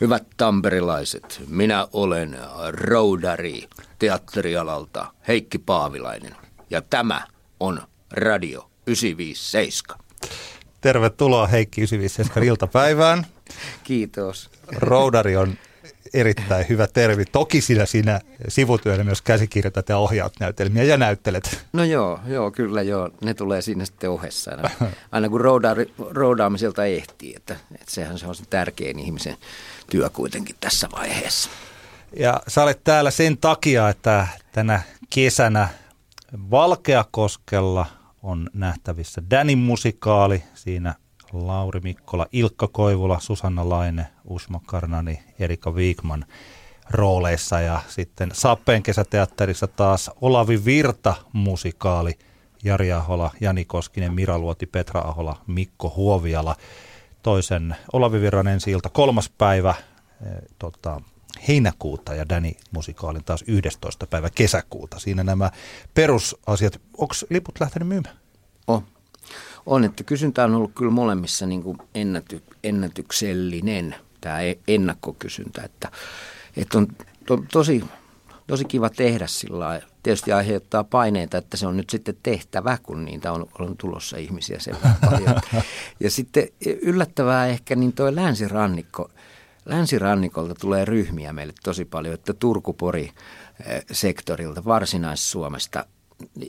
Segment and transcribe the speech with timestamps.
[0.00, 3.68] Hyvät tamperilaiset, minä olen roudari
[3.98, 6.36] teatterialalta Heikki Paavilainen
[6.70, 7.26] ja tämä
[7.60, 9.98] on Radio 957.
[10.80, 13.26] Tervetuloa Heikki 957 iltapäivään.
[13.84, 14.50] Kiitos.
[14.76, 15.54] Roudari on
[16.14, 17.24] erittäin hyvä termi.
[17.24, 21.66] Toki sinä siinä sivutyönä myös käsikirjoitat ja ohjaat näytelmiä ja näyttelet.
[21.72, 23.10] No joo, joo, kyllä joo.
[23.24, 24.70] Ne tulee siinä sitten ohessa aina,
[25.12, 25.40] aina kun
[26.10, 27.34] roudaamiselta ehtii.
[27.36, 29.36] Että, että sehän se on se tärkein ihmisen
[29.90, 31.50] työ kuitenkin tässä vaiheessa.
[32.16, 35.68] Ja sä olet täällä sen takia, että tänä kesänä
[36.50, 37.86] Valkeakoskella
[38.22, 40.42] on nähtävissä Danin musikaali.
[40.54, 40.94] Siinä
[41.32, 46.24] Lauri Mikkola, Ilkka Koivula, Susanna Laine, Usma Karnani, Erika Viikman
[46.90, 52.18] rooleissa ja sitten Sappeen kesäteatterissa taas Olavi Virta musikaali,
[52.64, 56.56] Jari Ahola, Jani Koskinen, Mira Luoti, Petra Ahola, Mikko Huoviala.
[57.22, 59.74] Toisen Olavi Virran ensi ilta kolmas päivä
[60.26, 61.00] eh, tota,
[61.48, 64.06] heinäkuuta ja Dani musikaalin taas 11.
[64.06, 64.98] päivä kesäkuuta.
[64.98, 65.50] Siinä nämä
[65.94, 66.80] perusasiat.
[66.98, 68.16] Onko liput lähtenyt myymään?
[68.66, 68.86] On
[69.66, 75.90] on, että kysyntä on ollut kyllä molemmissa niin kuin ennäty, ennätyksellinen, tämä e-, ennakkokysyntä, että,
[76.56, 76.86] että on
[77.26, 77.84] to, tosi,
[78.46, 79.86] tosi kiva tehdä sillä lailla.
[80.02, 84.58] Tietysti aiheuttaa paineita, että se on nyt sitten tehtävä, kun niitä on, on tulossa ihmisiä
[84.60, 84.76] sen
[85.10, 85.40] paljon.
[86.00, 86.48] Ja sitten
[86.82, 89.10] yllättävää ehkä niin tuo länsirannikko,
[89.64, 93.10] länsirannikolta tulee ryhmiä meille tosi paljon, että Turkupori
[93.92, 95.86] sektorilta, Varsinais-Suomesta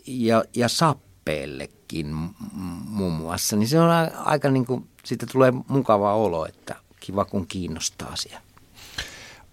[0.07, 2.15] ja, ja Sappi Lappeellekin
[2.89, 3.89] muun muassa, niin se on
[4.25, 8.39] aika niin kuin, siitä tulee mukava olo, että kiva kun kiinnostaa asia.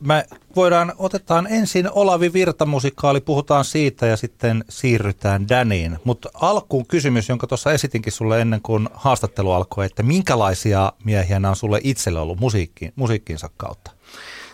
[0.00, 0.24] Me
[0.56, 5.98] voidaan, otetaan ensin Olavi Virta-musikaali, puhutaan siitä ja sitten siirrytään Daniin.
[6.05, 11.50] Mutta alkuun kysymys, jonka tuossa esitinkin sulle ennen kuin haastattelu alkoi, että minkälaisia miehiä nämä
[11.50, 13.91] on sulle itselle ollut musiikkiin, musiikkinsa kautta?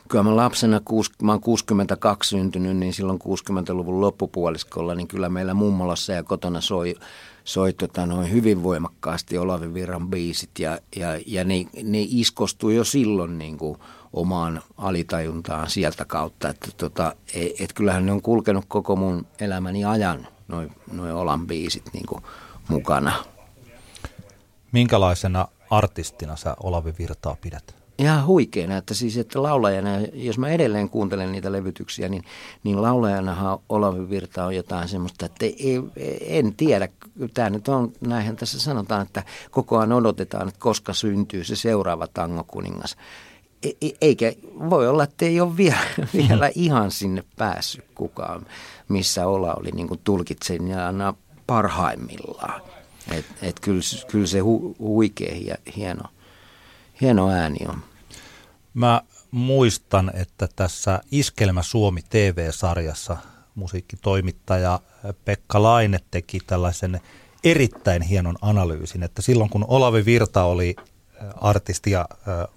[0.08, 0.80] Kyllä mä lapsena,
[1.22, 6.94] mä oon 62 syntynyt, niin silloin 60-luvun loppupuoliskolla, niin kyllä meillä mummolassa ja kotona soi,
[7.44, 12.84] soi tota, noin hyvin voimakkaasti Olavi Virran biisit ja, ja, ja ne, ne iskostui jo
[12.84, 13.78] silloin niin kuin
[14.12, 19.84] omaan alitajuntaan sieltä kautta, että tota, et, et kyllähän ne on kulkenut koko mun elämäni
[19.84, 22.22] ajan, noin noi Olan biisit niin kuin
[22.68, 23.12] mukana.
[24.72, 27.83] Minkälaisena artistina sä Olavi Virtaa pidät?
[27.98, 32.24] Ihan huikeena, että siis että laulajana, jos mä edelleen kuuntelen niitä levytyksiä, niin,
[32.64, 35.80] niin laulajanahan Olavi Virta on jotain semmoista, että ei,
[36.20, 36.88] en tiedä,
[37.34, 42.06] tämä nyt on, näinhän tässä sanotaan, että koko ajan odotetaan, että koska syntyy se seuraava
[42.06, 42.96] tangokuningas.
[43.62, 44.32] E, e, eikä
[44.70, 45.78] voi olla, että ei ole vielä,
[46.28, 48.46] vielä ihan sinne päässyt kukaan,
[48.88, 51.14] missä Ola oli niin kuin tulkitsijana
[51.46, 52.62] parhaimmillaan.
[53.10, 53.80] Et, et kyllä,
[54.10, 56.02] kyllä se hu, huikea ja hieno
[57.04, 57.82] hieno ääni on.
[58.74, 63.16] Mä muistan, että tässä Iskelmä Suomi TV-sarjassa
[63.54, 64.80] musiikkitoimittaja
[65.24, 67.00] Pekka Laine teki tällaisen
[67.44, 72.48] erittäin hienon analyysin, että silloin kun Olavi Virta oli äh, artisti ja äh,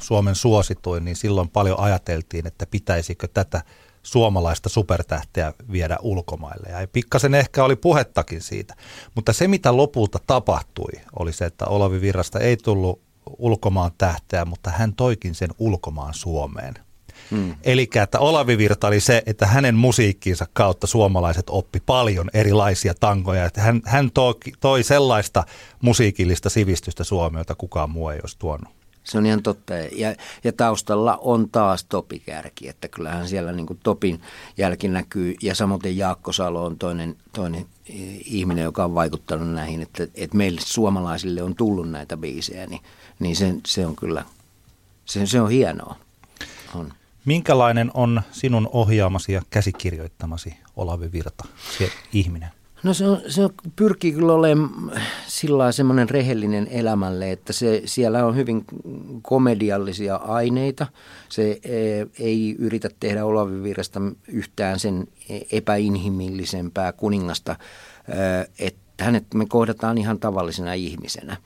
[0.00, 3.62] Suomen suosituin, niin silloin paljon ajateltiin, että pitäisikö tätä
[4.02, 6.68] suomalaista supertähteä viedä ulkomaille.
[6.68, 8.74] Ja pikkasen ehkä oli puhettakin siitä.
[9.14, 13.04] Mutta se, mitä lopulta tapahtui, oli se, että Olavi Virrasta ei tullut
[13.38, 16.74] ulkomaan tähteä, mutta hän toikin sen ulkomaan Suomeen.
[17.30, 17.54] Hmm.
[17.62, 23.44] Eli että Olavi Virta oli se, että hänen musiikkiinsa kautta suomalaiset oppi paljon erilaisia tangoja.
[23.44, 25.44] Että hän, hän toi, toi sellaista
[25.80, 28.74] musiikillista sivistystä Suomeen, jota kukaan muu ei olisi tuonut.
[29.04, 29.74] Se on ihan totta.
[29.74, 30.14] Ja,
[30.44, 34.20] ja taustalla on taas Topi-kärki, että kyllähän siellä niin kuin Topin
[34.56, 35.34] jälki näkyy.
[35.42, 37.66] Ja samoin Jaakko Salo on toinen, toinen
[38.24, 42.80] ihminen, joka on vaikuttanut näihin, että, että meille suomalaisille on tullut näitä biisejä, niin,
[43.18, 44.24] niin se, se on kyllä,
[45.04, 45.96] se, se on hienoa.
[46.74, 46.92] On.
[47.24, 51.44] Minkälainen on sinun ohjaamasi ja käsikirjoittamasi Olavi Virta,
[51.78, 52.48] se ihminen?
[52.84, 54.92] No se, on, se on, pyrkii kyllä olemaan
[55.26, 58.64] sillä semmoinen rehellinen elämälle, että se, siellä on hyvin
[59.22, 60.86] komediallisia aineita.
[61.28, 65.08] Se e, ei yritä tehdä Olavi Virrasta yhtään sen
[65.52, 67.56] epäinhimillisempää kuningasta,
[68.08, 71.36] e, että hänet me kohdataan ihan tavallisena ihmisenä.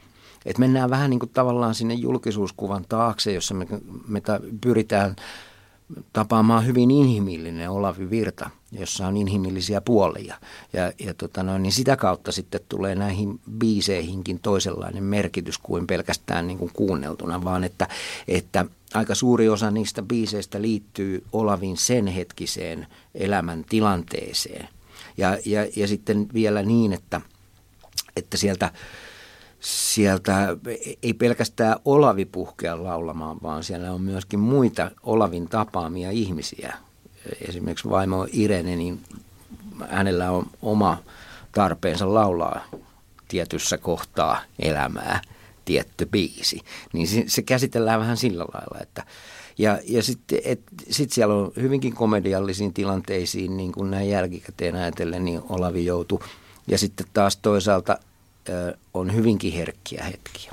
[0.49, 3.67] Et mennään vähän niin kuin tavallaan sinne julkisuuskuvan taakse, jossa me,
[4.07, 4.23] me
[4.61, 5.17] pyritään
[6.13, 10.35] tapaamaan hyvin inhimillinen Olavi Virta, jossa on inhimillisiä puolia.
[10.73, 16.47] Ja, ja tota noin, niin sitä kautta sitten tulee näihin biiseihinkin toisenlainen merkitys kuin pelkästään
[16.47, 17.89] niin kuin kuunneltuna, vaan että,
[18.29, 18.65] että
[18.95, 24.69] aika suuri osa niistä biiseistä liittyy Olavin sen hetkiseen elämän tilanteeseen.
[25.17, 27.21] Ja, ja, ja sitten vielä niin, että,
[28.17, 28.71] että sieltä
[29.61, 30.57] sieltä
[31.03, 36.75] ei pelkästään Olavi puhkea laulamaan, vaan siellä on myöskin muita Olavin tapaamia ihmisiä.
[37.49, 39.01] Esimerkiksi vaimo Irene, niin
[39.89, 40.99] hänellä on oma
[41.53, 42.65] tarpeensa laulaa
[43.29, 45.21] tietyssä kohtaa elämää
[45.65, 46.61] tietty biisi.
[46.93, 49.05] Niin se, käsitellään vähän sillä lailla, että
[49.59, 50.39] ja, ja sitten
[50.91, 56.19] sit siellä on hyvinkin komediallisiin tilanteisiin, niin kuin näin jälkikäteen ajatellen, niin Olavi joutui.
[56.67, 57.99] Ja sitten taas toisaalta
[58.95, 60.53] on hyvinkin herkkiä hetkiä.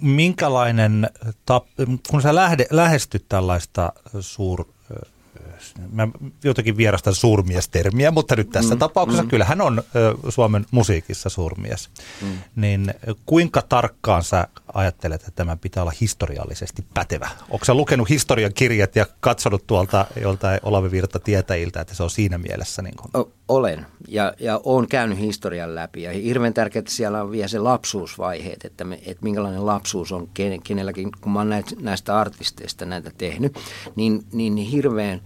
[0.00, 1.10] Minkälainen,
[2.10, 4.64] kun sä lähde, lähestyt tällaista suur,
[5.92, 6.08] mä
[6.44, 9.28] jotenkin vierastan suurmiestermiä, mutta nyt tässä mm, tapauksessa mm.
[9.28, 9.82] kyllä hän on
[10.28, 11.90] Suomen musiikissa suurmies.
[12.22, 12.28] Mm.
[12.56, 12.94] Niin
[13.26, 17.28] kuinka tarkkaan sä ajattelet, että tämä pitää olla historiallisesti pätevä?
[17.50, 22.10] Onko sä lukenut historian kirjat ja katsonut tuolta joltain Olavi Virta tietäjiltä, että se on
[22.10, 22.82] siinä mielessä?
[22.82, 23.10] Niin kuin?
[23.14, 27.48] O- olen ja, ja olen käynyt historian läpi ja hirveän tärkeää, että siellä on vielä
[27.48, 30.28] se lapsuusvaiheet, että, me, että minkälainen lapsuus on
[30.64, 33.58] kenelläkin, kun mä oon näistä artisteista näitä tehnyt,
[33.96, 35.20] niin, niin hirveän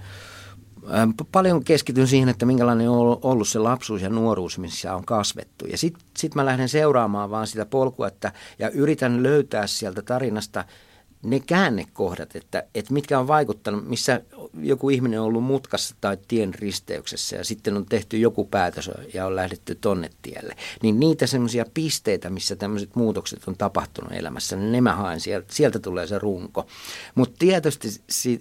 [1.33, 5.67] paljon keskityn siihen, että minkälainen on ollut se lapsuus ja nuoruus, missä on kasvettu.
[5.67, 10.65] Ja sitten sit mä lähden seuraamaan vaan sitä polkua että, ja yritän löytää sieltä tarinasta–
[11.23, 14.21] ne käännekohdat, että, että mitkä on vaikuttanut, missä
[14.63, 19.27] joku ihminen on ollut mutkassa tai tien risteyksessä ja sitten on tehty joku päätös ja
[19.27, 20.57] on lähdetty tonne tielle.
[20.83, 25.55] Niin niitä semmoisia pisteitä, missä tämmöiset muutokset on tapahtunut elämässä, niin ne mä haen sieltä,
[25.55, 26.67] sieltä tulee se runko.
[27.15, 27.89] Mutta tietysti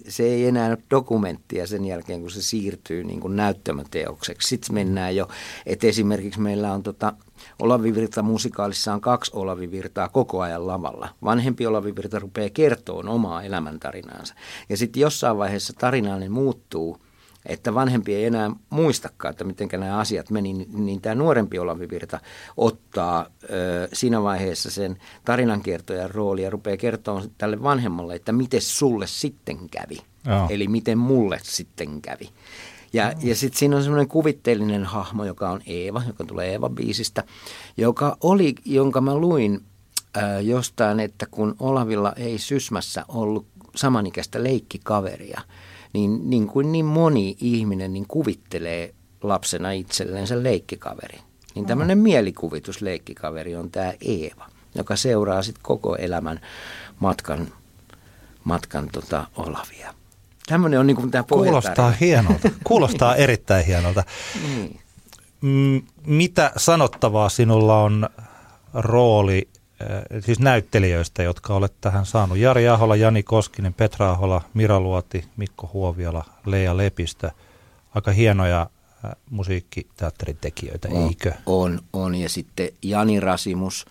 [0.08, 4.48] se ei enää ole dokumenttia sen jälkeen, kun se siirtyy niin kuin näyttämöteokseksi.
[4.48, 5.28] Sitten mennään jo,
[5.66, 7.12] että esimerkiksi meillä on tota,
[7.58, 11.08] Olavi Virta musikaalissa on kaksi Olavi Virtaa koko ajan lavalla.
[11.24, 14.34] Vanhempi Olavi Virta rupeaa kertomaan omaa elämäntarinaansa.
[14.68, 16.98] Ja sitten jossain vaiheessa tarinallinen muuttuu,
[17.46, 21.90] että vanhempi ei enää muistakaan, että miten nämä asiat meni, niin, niin tämä nuorempi Olavi
[21.90, 22.20] Virta
[22.56, 29.06] ottaa ö, siinä vaiheessa sen tarinankertojan rooli ja rupeaa kertomaan tälle vanhemmalle, että miten sulle
[29.06, 29.98] sitten kävi.
[30.26, 30.46] Joo.
[30.50, 32.28] Eli miten mulle sitten kävi.
[32.92, 37.24] Ja, ja sitten siinä on semmoinen kuvitteellinen hahmo, joka on Eeva, joka tulee Eeva-biisistä,
[37.76, 39.60] joka oli, jonka mä luin
[40.16, 43.46] äh, jostain, että kun Olavilla ei Sysmässä ollut
[43.76, 45.40] samanikäistä leikkikaveria,
[45.92, 51.18] niin, niin kuin niin moni ihminen niin kuvittelee lapsena itsellensä leikkikaveri.
[51.54, 56.40] Niin tämmöinen mielikuvitusleikkikaveri on tämä Eeva, joka seuraa sitten koko elämän
[57.00, 57.48] matkan,
[58.44, 59.97] matkan tota Olavia.
[60.48, 62.50] Tämmöinen on niin kuin tämä Kuulostaa hienolta.
[62.64, 64.04] Kuulostaa erittäin hienolta.
[64.42, 64.80] niin.
[66.06, 68.08] Mitä sanottavaa sinulla on
[68.74, 69.48] rooli
[69.80, 72.38] eh, siis näyttelijöistä, jotka olet tähän saanut?
[72.38, 77.30] Jari Ahola, Jani Koskinen, Petra Ahola, Mira Luoti, Mikko Huoviola, Leija Lepistö.
[77.94, 78.66] Aika hienoja
[79.04, 81.32] eh, musiikkiteatterin tekijöitä, on, eikö?
[81.46, 82.14] On, on.
[82.14, 83.86] Ja sitten Jani Rasimus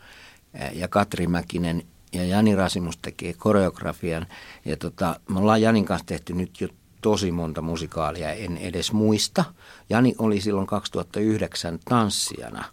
[0.53, 1.83] eh, ja Katri Mäkinen
[2.13, 4.27] ja Jani Rasimus tekee koreografian.
[4.65, 6.67] Ja tota, me ollaan Janin kanssa tehty nyt jo
[7.01, 9.43] tosi monta musikaalia, en edes muista.
[9.89, 12.65] Jani oli silloin 2009 tanssijana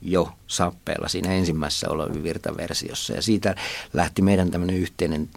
[0.00, 3.12] jo sappeella siinä ensimmäisessä Olavi Virta-versiossa.
[3.12, 3.54] Ja siitä
[3.92, 5.30] lähti meidän tämmöinen yhteinen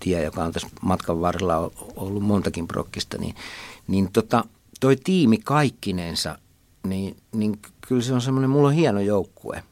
[0.00, 3.18] tie, joka on tässä matkan varrella ollut montakin prokkista.
[3.18, 3.34] Niin,
[3.86, 4.44] niin tota,
[4.80, 6.38] toi tiimi kaikkinensa,
[6.86, 7.58] niin, niin
[7.88, 9.62] kyllä se on semmoinen, mulla on hieno joukkue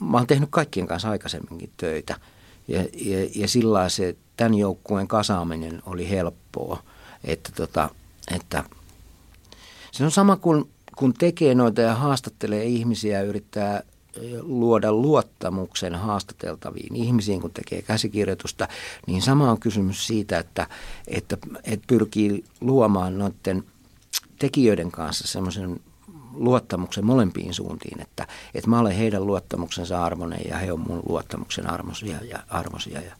[0.00, 2.16] mä oon tehnyt kaikkien kanssa aikaisemminkin töitä.
[2.68, 6.82] Ja, ja, ja sillä se tämän joukkueen kasaaminen oli helppoa,
[7.24, 7.90] että, tota,
[8.34, 8.64] että
[9.92, 10.64] se on sama kuin
[10.96, 13.82] kun tekee noita ja haastattelee ihmisiä ja yrittää
[14.40, 18.68] luoda luottamuksen haastateltaviin ihmisiin, kun tekee käsikirjoitusta,
[19.06, 20.66] niin sama on kysymys siitä, että,
[21.08, 23.64] että, että pyrkii luomaan noiden
[24.38, 25.80] tekijöiden kanssa semmoisen
[26.34, 31.70] luottamuksen molempiin suuntiin, että, että mä olen heidän luottamuksensa armoinen ja he on mun luottamuksen
[31.70, 33.00] armosia ja armosia.
[33.00, 33.12] Ja,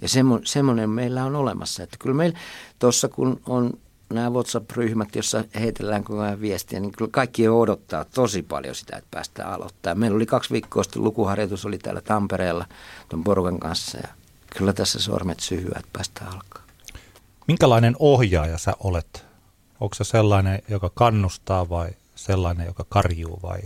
[0.00, 0.08] ja
[0.44, 2.38] semmoinen meillä on olemassa, että kyllä meillä
[2.78, 3.72] tuossa kun on
[4.12, 9.08] nämä WhatsApp-ryhmät, jossa heitellään koko ajan viestiä, niin kyllä kaikki odottaa tosi paljon sitä, että
[9.10, 9.98] päästään aloittamaan.
[9.98, 12.66] Meillä oli kaksi viikkoa sitten lukuharjoitus, oli täällä Tampereella
[13.08, 14.08] tuon porukan kanssa ja
[14.56, 16.62] kyllä tässä sormet syhyä, että päästään alkaa.
[17.48, 19.26] Minkälainen ohjaaja sä olet?
[19.80, 21.90] Onko se sellainen, joka kannustaa vai
[22.24, 23.60] sellainen, joka karjuu vai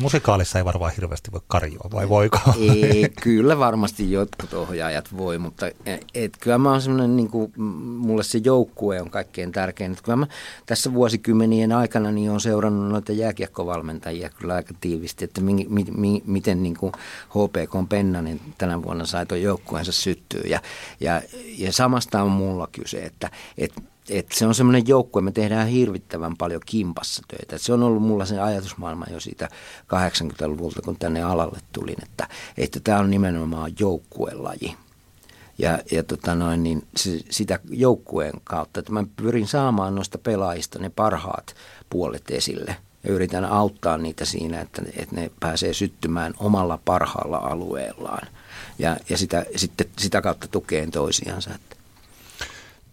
[0.00, 2.38] Musikaalissa ei varmaan hirveästi voi karjua, vai voiko?
[2.82, 5.66] Ei, kyllä varmasti jotkut ohjaajat voi, mutta
[6.14, 9.92] et, kyllä mä oon semmoinen, niin kuin, mulle se joukkue on kaikkein tärkein.
[9.92, 10.26] Et kyllä mä
[10.66, 16.22] tässä vuosikymmenien aikana niin on seurannut noita jääkiekkovalmentajia kyllä aika tiivisti, että mi, mi, mi,
[16.26, 16.92] miten niin kuin
[17.28, 20.42] HPK Pennanen tänä vuonna sai tuon joukkueensa syttyä.
[20.46, 20.60] Ja,
[21.00, 21.22] ja,
[21.58, 23.80] ja samasta on mulla kyse, että, että
[24.10, 27.56] et se on semmoinen joukkue, me tehdään hirvittävän paljon kimpassa töitä.
[27.56, 29.48] Et se on ollut mulla se ajatusmaailma jo siitä
[29.84, 34.76] 80-luvulta, kun tänne alalle tulin, että, että tämä on nimenomaan joukkuelaji.
[35.58, 40.78] Ja, ja tota noin, niin se, sitä joukkueen kautta, että mä pyrin saamaan noista pelaajista
[40.78, 41.54] ne parhaat
[41.90, 42.76] puolet esille.
[43.04, 48.28] Ja yritän auttaa niitä siinä, että, että ne pääsee syttymään omalla parhaalla alueellaan.
[48.78, 51.50] Ja, ja sitä, sitten sitä kautta tukeen toisiansa.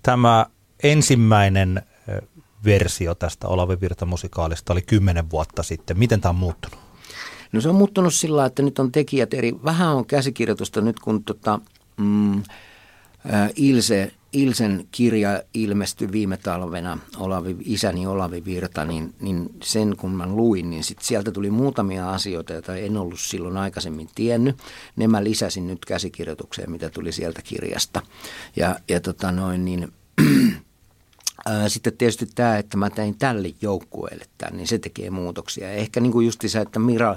[0.03, 0.45] Tämä
[0.83, 1.81] ensimmäinen
[2.65, 5.99] versio tästä Olavi Virta-musikaalista oli kymmenen vuotta sitten.
[5.99, 6.79] Miten tämä on muuttunut?
[7.51, 11.23] No se on muuttunut sillä että nyt on tekijät eri, vähän on käsikirjoitusta nyt kun
[11.23, 11.59] tota,
[11.97, 12.43] mm,
[13.55, 20.27] Ilse, Ilsen kirja ilmestyi viime talvena, Olavi, isäni Olavi Virta, niin, niin sen kun mä
[20.27, 24.57] luin, niin sit sieltä tuli muutamia asioita, joita en ollut silloin aikaisemmin tiennyt.
[24.95, 28.01] Ne mä lisäsin nyt käsikirjoitukseen, mitä tuli sieltä kirjasta.
[28.55, 29.93] Ja, ja tota noin, niin
[31.67, 35.67] sitten tietysti tämä, että mä tein tälle joukkueelle tämän, niin se tekee muutoksia.
[35.67, 37.15] Ja ehkä niin kuin just se, että Mira,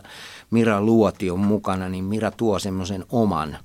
[0.50, 3.58] Mira Luoti on mukana, niin Mira tuo semmoisen oman,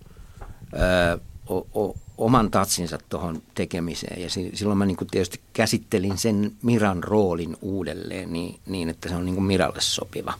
[0.74, 4.22] ö, o, o, oman tatsinsa tuohon tekemiseen.
[4.22, 9.16] Ja silloin mä niin kuin tietysti käsittelin sen Miran roolin uudelleen niin, niin että se
[9.16, 10.34] on niin kuin Miralle sopiva.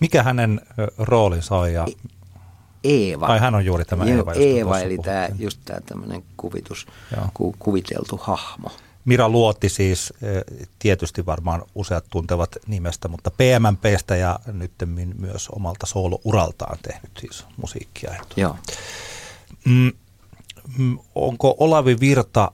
[0.00, 0.60] Mikä hänen
[0.98, 1.86] roolinsa on ja
[2.84, 3.26] Eeva.
[3.26, 4.32] Ai hän on juuri tämä Eeva.
[4.32, 6.86] Eeva, eli tämä, just tämä tämmöinen kuvitus,
[7.34, 8.70] ku, kuviteltu hahmo.
[9.06, 10.12] Mira Luotti siis
[10.78, 14.72] tietysti varmaan useat tuntevat nimestä, mutta PMMPstä ja nyt
[15.18, 18.14] myös omalta soolouraltaan tehnyt siis musiikkia.
[18.36, 18.56] Joo.
[19.64, 19.92] Mm,
[20.78, 22.50] mm, onko Olavi Virta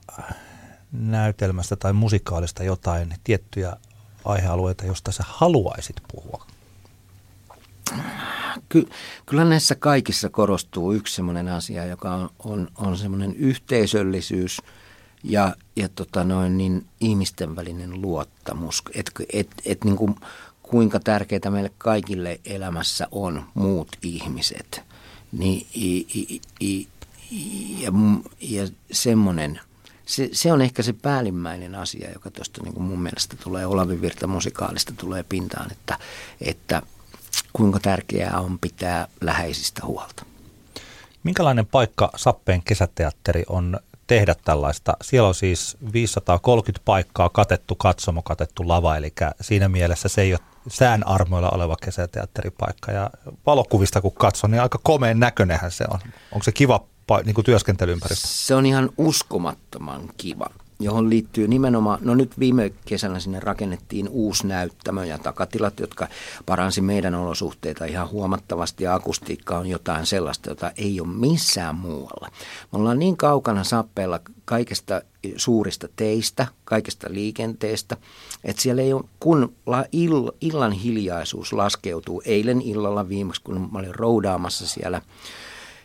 [0.91, 3.77] näytelmästä tai musikaalista jotain tiettyjä
[4.25, 6.45] aihealueita, josta sä haluaisit puhua?
[8.69, 8.89] Ky,
[9.25, 14.61] kyllä näissä kaikissa korostuu yksi sellainen asia, joka on, on, on semmoinen yhteisöllisyys
[15.23, 18.83] ja, ja tota noin, niin ihmisten välinen luottamus.
[18.93, 20.15] Että et, et, niin kuin,
[20.63, 24.81] kuinka tärkeää meille kaikille elämässä on muut ihmiset.
[25.31, 26.87] Niin, i, i, i,
[27.79, 27.91] ja,
[28.41, 29.59] ja semmoinen,
[30.05, 34.27] se, se on ehkä se päällimmäinen asia, joka tuosta niin mun mielestä tulee Olavi Virta
[34.27, 35.99] musikaalista tulee pintaan, että,
[36.41, 36.81] että–
[37.53, 40.25] kuinka tärkeää on pitää läheisistä huolta.
[41.23, 44.93] Minkälainen paikka Sappeen kesäteatteri on tehdä tällaista?
[45.01, 50.39] Siellä on siis 530 paikkaa katettu katsomo, katettu lava, eli siinä mielessä se ei ole
[50.67, 52.91] sään armoilla oleva kesäteatteripaikka.
[52.91, 53.09] Ja
[53.45, 55.99] valokuvista kun katson, niin aika komeen näköinenhän se on.
[56.31, 56.85] Onko se kiva
[57.25, 58.27] niin työskentelyympäristö?
[58.27, 60.49] Se on ihan uskomattoman kiva
[60.83, 66.07] johon liittyy nimenomaan, no nyt viime kesänä sinne rakennettiin uusi näyttämö ja takatilat, jotka
[66.45, 72.29] paransi meidän olosuhteita ihan huomattavasti ja akustiikka on jotain sellaista, jota ei ole missään muualla.
[72.71, 75.01] Me ollaan niin kaukana sappeella kaikesta
[75.35, 77.97] suurista teistä, kaikesta liikenteestä,
[78.43, 79.53] että siellä ei ole, kun
[80.41, 85.01] illan hiljaisuus laskeutuu, eilen illalla viimeksi, kun mä olin roudaamassa siellä,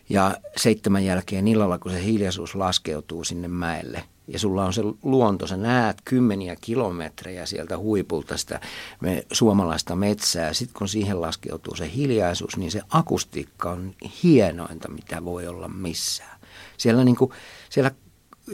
[0.09, 5.47] ja seitsemän jälkeen illalla, kun se hiljaisuus laskeutuu sinne mäelle– ja sulla on se luonto,
[5.47, 8.59] sä näet kymmeniä kilometrejä sieltä huipulta sitä
[9.01, 10.53] me, suomalaista metsää.
[10.53, 13.93] Sitten kun siihen laskeutuu se hiljaisuus, niin se akustiikka on
[14.23, 16.39] hienointa, mitä voi olla missään.
[16.77, 17.31] Siellä, niin kuin,
[17.69, 17.91] siellä,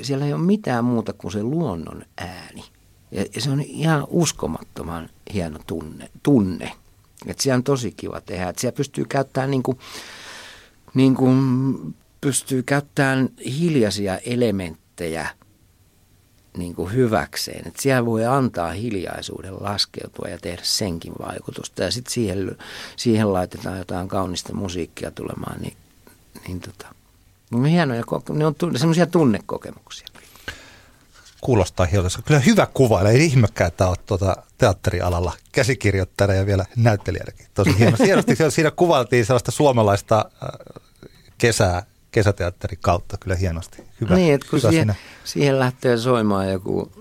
[0.01, 2.63] siellä ei ole mitään muuta kuin se luonnon ääni.
[3.12, 6.10] Ja, ja se on ihan uskomattoman hieno tunne.
[6.24, 6.72] tunne.
[7.27, 8.50] Että siellä on tosi kiva tehdä.
[8.50, 9.79] Että siellä pystyy käyttämään niin kuin,
[10.94, 15.27] niin kuin pystyy käyttämään hiljaisia elementtejä–
[16.57, 17.67] niin kuin hyväkseen.
[17.67, 21.83] Että siellä voi antaa hiljaisuuden laskeutua ja tehdä senkin vaikutusta.
[21.83, 22.57] Ja sitten siihen,
[22.95, 25.77] siihen laitetaan jotain kaunista musiikkia tulemaan, niin,
[26.47, 26.88] niin tota,
[27.51, 30.07] ne on hienoja, ne on semmoisia tunnekokemuksia.
[31.41, 32.09] Kuulostaa hiljaa.
[32.25, 37.45] Kyllä hyvä kuva, ei ihmekään, että olet tuota teatterialalla käsikirjoittajana ja vielä näyttelijänäkin.
[37.53, 37.97] Tosi hieno.
[38.05, 40.50] Hienosti siinä kuvaltiin sellaista suomalaista äh,
[41.38, 41.83] kesää
[42.15, 43.84] kesäteatterin kautta kyllä hienosti.
[44.01, 46.91] Hyvä, niin, että kun hyvä siihen, siihen lähtee soimaan joku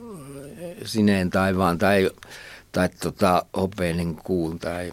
[0.85, 2.11] sineen taivaan tai,
[2.73, 4.92] tai tota, hopeinen kuun tai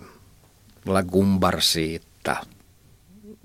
[0.85, 2.35] La Gumbarsiitta.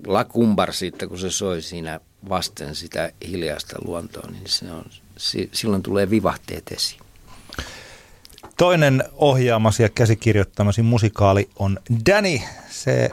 [0.07, 4.85] La Gumbarsiitta, kun se soi siinä vasten sitä hiljaista luontoa, niin se on,
[5.51, 7.01] silloin tulee vivahteet esiin.
[8.57, 11.79] Toinen ohjaamasi ja käsikirjoittamasi musikaali on
[12.09, 12.39] Danny.
[12.69, 13.09] Se,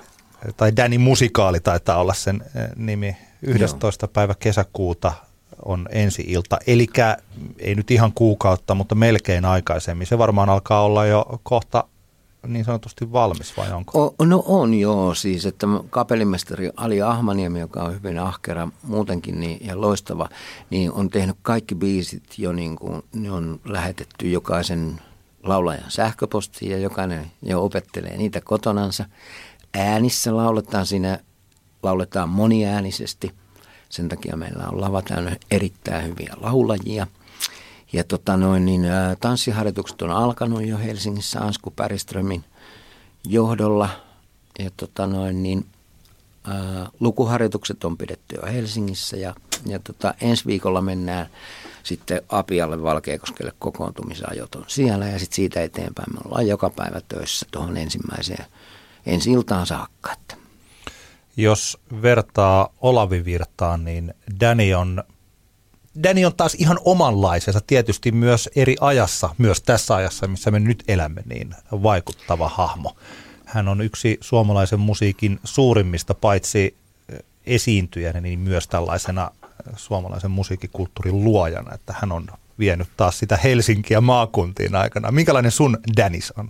[0.56, 3.16] tai Danny musikaali taitaa olla sen eh, nimi.
[3.46, 4.04] 11.
[4.04, 4.10] Joo.
[4.12, 5.12] päivä kesäkuuta
[5.64, 6.86] on ensi ilta, eli
[7.58, 10.06] ei nyt ihan kuukautta, mutta melkein aikaisemmin.
[10.06, 11.84] Se varmaan alkaa olla jo kohta
[12.46, 14.14] niin sanotusti valmis vai onko?
[14.18, 19.66] O, no on joo, siis että kapellimestari Ali Ahmaniemi, joka on hyvin ahkera muutenkin niin,
[19.66, 20.28] ja loistava,
[20.70, 25.00] niin on tehnyt kaikki biisit jo niin kuin ne on lähetetty jokaisen
[25.42, 29.04] laulajan sähköpostiin ja jokainen jo opettelee niitä kotonansa.
[29.74, 31.18] Äänissä lauletaan siinä,
[31.84, 33.34] lauletaan moniäänisesti.
[33.88, 37.06] Sen takia meillä on lava täynnä erittäin hyviä laulajia–
[37.94, 42.44] ja tota noin, niin, ä, tanssiharjoitukset on alkanut jo Helsingissä Ansku Päriströmin
[43.24, 43.88] johdolla.
[44.58, 45.66] Ja tota noin, niin,
[46.48, 46.50] ä,
[47.00, 49.34] lukuharjoitukset on pidetty jo Helsingissä ja,
[49.66, 51.26] ja tota, ensi viikolla mennään
[51.82, 57.46] sitten Apialle Valkeakoskelle kokoontumisajot on siellä ja sitten siitä eteenpäin me ollaan joka päivä töissä
[57.50, 58.46] tuohon ensimmäiseen
[59.06, 60.12] ensi iltaan saakka.
[60.12, 60.43] Että.
[61.36, 65.04] Jos vertaa Olavi Virtaan, niin Danny on
[66.02, 70.84] Danny on taas ihan omanlaisensa, tietysti myös eri ajassa, myös tässä ajassa, missä me nyt
[70.88, 72.96] elämme, niin vaikuttava hahmo.
[73.44, 76.76] Hän on yksi suomalaisen musiikin suurimmista, paitsi
[77.46, 79.30] esiintyjänä, niin myös tällaisena
[79.76, 82.26] suomalaisen musiikkikulttuurin luojana, että hän on
[82.58, 85.10] vienyt taas sitä Helsinkiä maakuntiin aikana.
[85.10, 86.48] Minkälainen sun Danis on?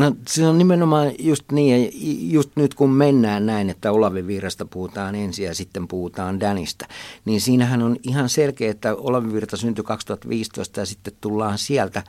[0.00, 1.90] No se on nimenomaan just niin, ja
[2.32, 6.86] just nyt kun mennään näin, että Olavi Virrasta puhutaan ensin ja sitten puhutaan Danista,
[7.24, 12.02] niin siinähän on ihan selkeä, että Olavi Virta syntyi 2015 ja sitten tullaan sieltä,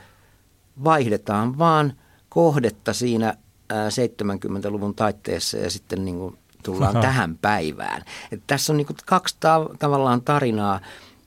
[0.84, 1.94] vaihdetaan vaan
[2.30, 3.38] kohdetta siinä
[3.74, 7.02] 70-luvun taitteessa ja sitten niin kuin tullaan Aha.
[7.02, 8.02] tähän päivään.
[8.32, 10.80] Et tässä on niin kuin kaksi ta- tavallaan tarinaa,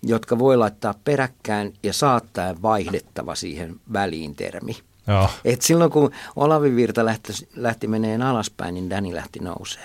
[0.02, 4.76] jotka voi laittaa peräkkäin ja saattaa vaihdettava siihen väliin termi.
[5.08, 5.28] Joo.
[5.44, 9.82] Et silloin kun Olavi Virta lähti, lähti meneen alaspäin, niin Dani lähti nousee.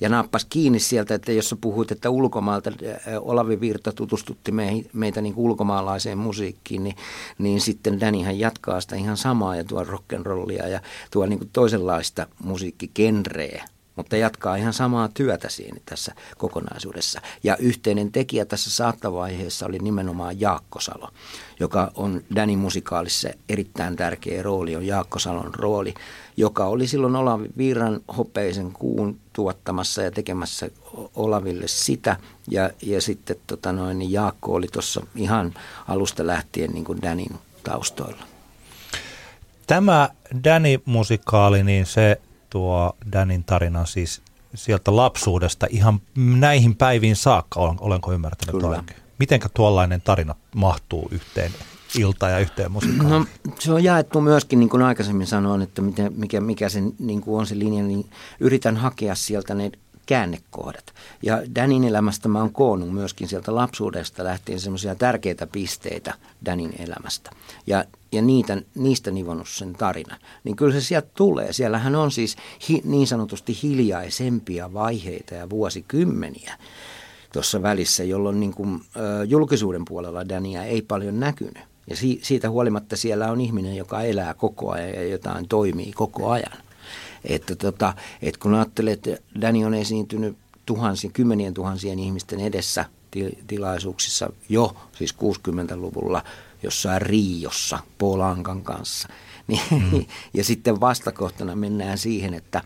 [0.00, 2.72] Ja nappasi kiinni sieltä, että jos sä puhut, että ulkomaalta
[3.20, 4.52] Olavi Virta tutustutti
[4.92, 6.96] meitä niin ulkomaalaiseen musiikkiin, niin,
[7.38, 10.80] niin sitten Danihan jatkaa sitä ihan samaa ja tuo rock'n'rollia ja
[11.10, 13.64] tuo niin toisenlaista musiikkikenreä
[13.98, 17.20] mutta jatkaa ihan samaa työtä siinä tässä kokonaisuudessa.
[17.42, 21.08] Ja yhteinen tekijä tässä saattavaiheessa oli nimenomaan Jaakko Salo,
[21.60, 25.94] joka on Dani musikaalissa erittäin tärkeä rooli, on Jaakko Salon rooli,
[26.36, 30.70] joka oli silloin Olavi Viiran hopeisen kuun tuottamassa ja tekemässä
[31.16, 32.16] Olaville sitä.
[32.50, 35.54] Ja, ja sitten tota noin, niin Jaakko oli tuossa ihan
[35.88, 38.22] alusta lähtien niin kuin Danin taustoilla.
[39.66, 40.08] Tämä
[40.44, 44.22] Danny-musikaali, niin se tuo Danin tarina siis
[44.54, 48.68] sieltä lapsuudesta ihan näihin päiviin saakka, olenko ymmärtänyt Kyllä.
[48.68, 49.00] oikein?
[49.18, 51.52] Mitenkä tuollainen tarina mahtuu yhteen
[51.98, 53.10] ilta ja yhteen musiikkaan?
[53.10, 53.26] No,
[53.58, 57.46] se on jaettu myöskin, niin kuin aikaisemmin sanoin, että mikä, mikä se, niin kuin on
[57.46, 59.70] se linja, niin yritän hakea sieltä ne
[60.06, 60.94] käännekohdat.
[61.22, 67.30] Ja Danin elämästä mä oon koonnut myöskin sieltä lapsuudesta lähtien semmoisia tärkeitä pisteitä Danin elämästä.
[67.66, 70.16] Ja, ja niitä, niistä nivonnut sen tarina.
[70.44, 71.52] Niin kyllä se sieltä tulee.
[71.52, 72.36] Siellähän on siis
[72.68, 76.54] hi, niin sanotusti hiljaisempia vaiheita ja vuosikymmeniä
[77.32, 81.64] tuossa välissä, jolloin niin kuin, ö, julkisuuden puolella Dania ei paljon näkynyt.
[81.90, 86.30] Ja si, siitä huolimatta siellä on ihminen, joka elää koko ajan ja jotain toimii koko
[86.30, 86.58] ajan.
[87.24, 92.84] Että tota, et kun ajattelee, että Danny on esiintynyt tuhansien, kymmenien tuhansien ihmisten edessä
[93.46, 96.22] tilaisuuksissa jo siis 60-luvulla
[96.62, 99.08] jossain Riossa Polankan kanssa.
[99.48, 100.04] Niin, mm.
[100.34, 102.62] ja sitten vastakohtana mennään siihen, että,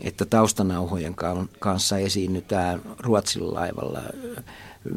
[0.00, 1.14] että taustanauhojen
[1.58, 4.00] kanssa esiinnytään Ruotsin laivalla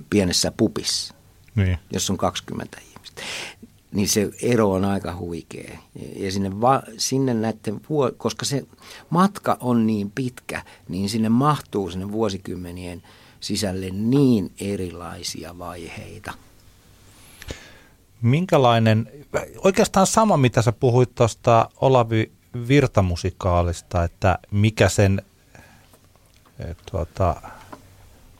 [0.09, 1.13] pienessä pupissa,
[1.55, 1.77] niin.
[1.93, 3.21] jossa on 20 ihmistä
[3.91, 5.77] niin se ero on aika huikea.
[6.15, 7.81] Ja sinne, va, sinne näiden,
[8.17, 8.65] koska se
[9.09, 13.03] matka on niin pitkä, niin sinne mahtuu sinne vuosikymmenien
[13.39, 16.33] sisälle niin erilaisia vaiheita.
[18.21, 19.11] Minkälainen,
[19.57, 22.31] oikeastaan sama mitä sä puhuit tuosta Olavi
[22.67, 25.21] Virtamusikaalista, että mikä sen
[26.59, 27.41] et, tuota,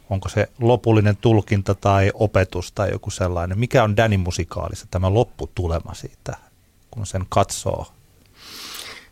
[0.10, 3.60] onko se lopullinen tulkinta tai opetus tai joku sellainen.
[3.60, 6.38] Mikä on Danny musikaalissa tämä lopputulema siitä,
[6.92, 7.86] kun sen katsoo?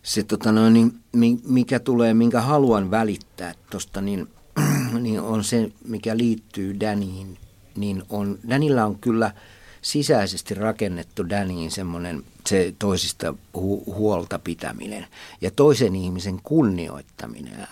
[0.04, 1.02] Se, tota no, niin,
[1.44, 4.28] mikä tulee, minkä haluan välittää tuosta, niin,
[5.02, 7.38] niin on se, mikä liittyy Daniin.
[7.76, 9.32] Niin on, Danilla on kyllä–
[9.82, 15.08] sisäisesti rakennettu Daniin semmoinen se toisista hu- huolta pitäminen
[15.42, 17.68] ja toisen ihmisen kunnioittaminen.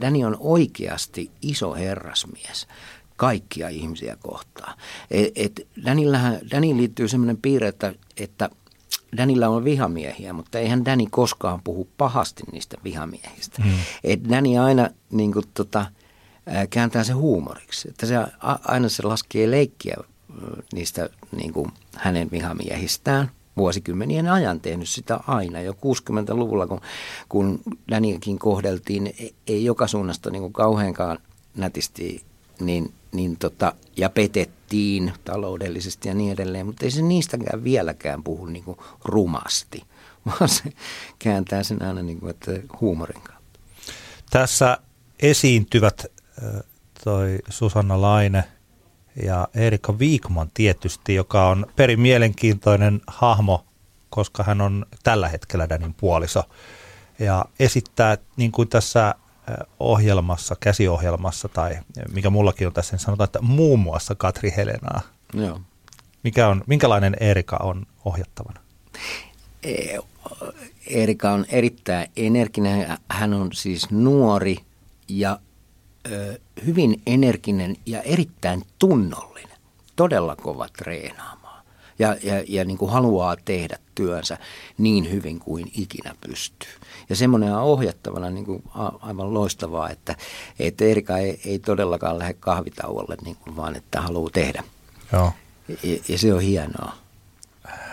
[0.00, 2.66] Dani on oikeasti iso herrasmies
[3.16, 4.78] kaikkia ihmisiä kohtaan.
[5.10, 8.50] Et, et Danillähän, Daniin liittyy semmoinen piirre, että, että
[9.16, 13.62] Danilla on vihamiehiä, mutta eihän Dani koskaan puhu pahasti niistä vihamiehistä.
[13.62, 13.70] Mm.
[14.04, 15.86] Et Dani aina niin kuin, tota,
[16.70, 17.88] kääntää se huumoriksi.
[17.88, 18.14] Että se
[18.64, 19.96] aina se laskee leikkiä
[20.72, 25.60] niistä niin kuin hänen vihamiehistään vuosikymmenien ajan tehnyt sitä aina.
[25.60, 26.80] Jo 60-luvulla, kun,
[27.28, 31.18] kun Danielkin kohdeltiin, ei, ei joka suunnasta niin kuin kauheankaan
[31.56, 32.24] nätisti,
[32.60, 38.46] niin, niin tota, ja petettiin taloudellisesti ja niin edelleen, mutta ei se niistäkään vieläkään puhu
[38.46, 39.82] niin kuin rumasti,
[40.26, 40.72] vaan se
[41.18, 43.60] kääntää sen aina niin kuin, että huumorin kautta.
[44.30, 44.78] Tässä
[45.20, 46.06] esiintyvät
[47.04, 48.44] toi Susanna Laine
[49.22, 53.64] ja Erika Viikman tietysti, joka on perin mielenkiintoinen hahmo,
[54.10, 56.42] koska hän on tällä hetkellä Danin puoliso.
[57.18, 59.14] Ja esittää, niin kuin tässä
[59.80, 61.78] ohjelmassa, käsiohjelmassa tai
[62.12, 65.00] mikä mullakin on tässä, niin sanotaan, että muun muassa Katri Helenaa.
[65.34, 65.60] Joo.
[66.22, 68.60] Mikä on, minkälainen Erika on ohjattavana?
[69.62, 69.98] E,
[70.86, 72.98] Erika on erittäin energinen.
[73.08, 74.56] Hän on siis nuori
[75.08, 75.38] ja
[76.66, 79.56] hyvin energinen ja erittäin tunnollinen.
[79.96, 81.64] Todella kova treenaamaan.
[81.98, 84.38] Ja, ja, ja niin kuin haluaa tehdä työnsä
[84.78, 86.68] niin hyvin kuin ikinä pystyy.
[87.08, 88.62] Ja semmoinen on ohjattavana niin kuin
[89.00, 90.16] aivan loistavaa, että,
[90.58, 94.64] että Erika ei, ei todellakaan lähde kahvitauolle, niin kuin, vaan että haluaa tehdä.
[95.12, 95.32] Joo.
[95.68, 96.92] Ja, ja se on hienoa.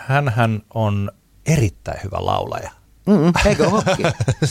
[0.06, 1.12] Hänhän on
[1.46, 2.70] erittäin hyvä laulaja.
[3.10, 4.06] Mm, eikö olekin?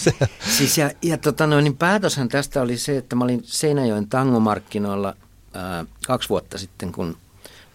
[0.58, 5.16] siis ja, ja tota noin, niin päätöshän tästä oli se, että mä olin Seinäjoen tangomarkkinoilla
[5.54, 7.18] ää, kaksi vuotta sitten, kun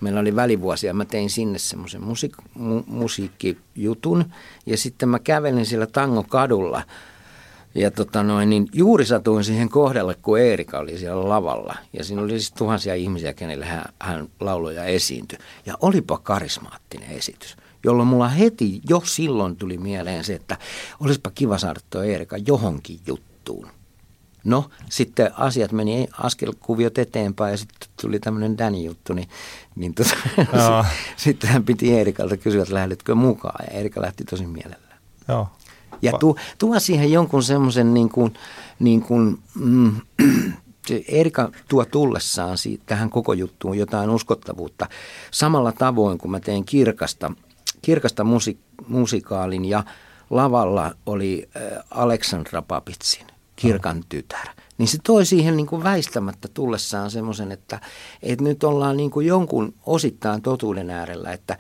[0.01, 0.95] meillä oli välivuosia.
[0.95, 4.25] Mä tein sinne semmoisen musiik- mu- musiikkijutun
[4.67, 6.83] ja sitten mä kävelin siellä tangokadulla.
[7.75, 11.77] Ja tota noin, niin juuri satuin siihen kohdalle, kun Eerika oli siellä lavalla.
[11.93, 15.39] Ja siinä oli siis tuhansia ihmisiä, kenelle hän, hän lauloja esiintyi.
[15.67, 20.57] Ja olipa karismaattinen esitys jolloin mulla heti jo silloin tuli mieleen se, että
[21.01, 23.69] olisipa kiva saada tuo Eerika johonkin juttuun.
[24.45, 29.29] No, sitten asiat meni askelkuviot eteenpäin ja sitten tuli tämmöinen Danny-juttu, niin,
[29.77, 30.17] niin tota,
[30.53, 30.85] no.
[31.17, 34.99] sitten hän piti Eerikalta kysyä, että lähdetkö mukaan ja Eerika lähti tosi mielellään.
[35.29, 35.49] Joo.
[36.03, 38.35] Ja tuo, tuo siihen jonkun semmoisen niin kuin,
[38.79, 39.97] niin kuin, mm,
[41.09, 44.87] Erika tuo tullessaan siitä, tähän koko juttuun jotain uskottavuutta
[45.31, 47.33] samalla tavoin, kun mä teen kirkasta
[47.85, 49.85] kirkasta musi- musikaalin ja
[50.31, 54.47] lavalla oli äh, Aleksandra Papitsin, kirkan tytär.
[54.79, 57.81] Niin se toi siihen niin kuin väistämättä tullessaan semmoisen, että,
[58.23, 61.59] että nyt ollaan niin kuin jonkun osittain totuuden äärellä, että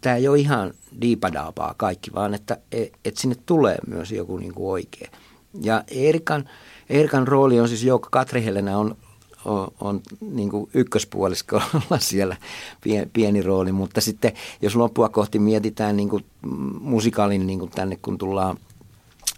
[0.00, 4.54] tämä ei ole ihan diipadaapaa kaikki, vaan että et, et sinne tulee myös joku niin
[4.54, 5.10] kuin oikea.
[5.62, 6.48] Ja Erikan,
[6.90, 8.96] Erikan rooli on siis Joukka Katri Helena on
[9.44, 12.36] on, on niin kuin ykköspuoliskolla siellä
[12.80, 16.24] pieni, pieni rooli, mutta sitten jos loppua kohti mietitään niin kuin
[16.80, 18.56] musikaalin niin kuin tänne, kun tullaan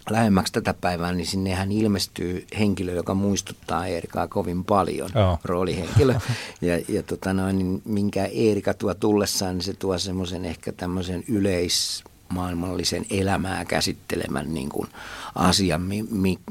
[0.09, 5.39] lähemmäksi tätä päivää, niin sinnehän ilmestyy henkilö, joka muistuttaa Eerikaa kovin paljon, oh.
[5.43, 6.15] roolihenkilö.
[6.61, 11.23] Ja, ja tota noin, niin minkä Eerika tuo tullessaan, niin se tuo semmoisen ehkä tämmöisen
[11.27, 14.87] yleis maailmallisen elämää käsittelemän niin kuin
[15.35, 15.81] asian,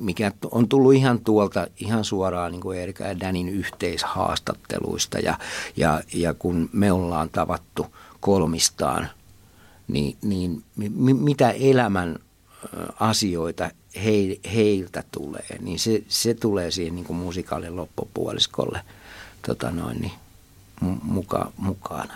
[0.01, 5.18] mikä on tullut ihan tuolta ihan suoraan niin kuin Erika ja Danin yhteishaastatteluista.
[5.18, 5.38] Ja,
[5.77, 7.87] ja, ja kun me ollaan tavattu
[8.21, 9.09] kolmistaan,
[9.88, 10.64] niin, niin
[11.16, 12.18] mitä elämän
[13.01, 13.71] asioita
[14.05, 18.81] he, heiltä tulee, niin se, se tulee siihen niin kuin musikaalin loppupuoliskolle
[19.47, 20.12] tota noin, niin,
[21.03, 22.14] muka, mukana.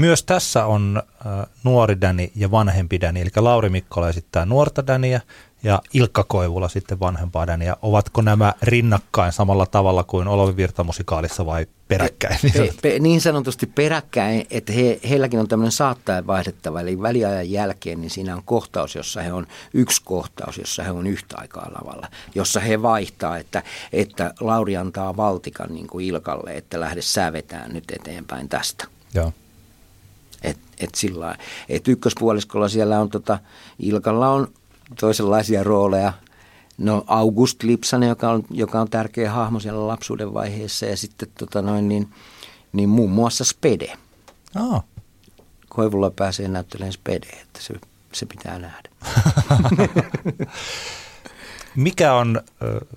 [0.00, 5.20] Myös tässä on äh, nuori Dani ja vanhempi Dani, eli Lauri Mikkola esittää nuorta Dania
[5.62, 7.76] ja Ilkka Koivula sitten vanhempaa Dania.
[7.82, 12.38] Ovatko nämä rinnakkain samalla tavalla kuin Olavi Virta-musikaalissa vai peräkkäin?
[12.42, 17.50] Niin, pe, pe, niin sanotusti peräkkäin, että he, heilläkin on tämmöinen saattaen vaihdettava, eli väliajan
[17.50, 21.70] jälkeen niin siinä on kohtaus, jossa he on yksi kohtaus, jossa he on yhtä aikaa
[21.80, 27.72] lavalla, jossa he vaihtaa, että, että Lauri antaa valtikan niin kuin Ilkalle, että lähde sävetään
[27.72, 28.84] nyt eteenpäin tästä.
[29.14, 29.32] Joo.
[30.42, 31.36] Et, et sillä
[31.68, 33.38] et ykköspuoliskolla siellä on, tota,
[33.78, 34.48] Ilkalla on
[35.00, 36.12] toisenlaisia rooleja.
[36.78, 41.62] No August Lipsanen, joka on, joka on tärkeä hahmo siellä lapsuuden vaiheessa ja sitten tota
[41.62, 42.08] noin, niin,
[42.72, 43.96] niin muun muassa Spede.
[44.56, 44.84] Oh.
[45.68, 47.74] Koivulla pääsee näyttelemään Spede, että se,
[48.12, 48.90] se pitää nähdä.
[51.76, 52.40] Mikä on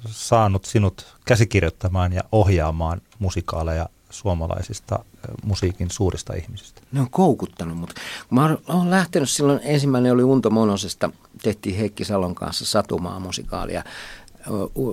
[0.06, 5.06] saanut sinut käsikirjoittamaan ja ohjaamaan musikaaleja suomalaisista
[5.44, 6.82] musiikin suurista ihmisistä?
[6.92, 11.10] Ne on koukuttanut, mutta mä olen lähtenyt silloin, ensimmäinen oli Unto Monosesta,
[11.42, 13.84] tehtiin Heikki Salon kanssa Satumaa musikaalia.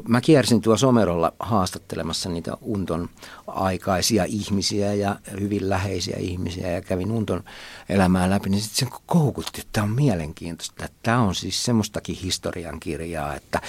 [0.08, 3.08] Mä kiersin tuo Somerolla haastattelemassa niitä Unton
[3.46, 7.44] aikaisia ihmisiä ja hyvin läheisiä ihmisiä ja kävin Unton
[7.88, 10.88] elämää läpi, niin sitten se koukutti, että tämä on mielenkiintoista.
[11.02, 13.60] Tämä on siis semmoistakin historiankirjaa, että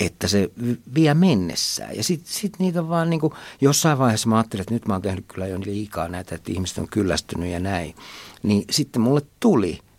[0.00, 0.50] että se
[0.94, 1.96] vie mennessään.
[1.96, 5.02] Ja sitten sit niitä vaan niin kuin, jossain vaiheessa mä ajattelin, että nyt mä oon
[5.02, 7.94] tehnyt kyllä jo liikaa näitä, että ihmiset on kyllästynyt ja näin.
[8.42, 9.78] Niin sitten mulle tuli–